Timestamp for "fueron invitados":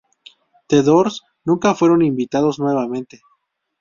1.75-2.57